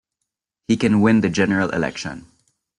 He 0.67 0.77
can 0.77 1.01
win 1.01 1.21
the 1.21 1.29
general 1.29 1.69
election. 1.69 2.25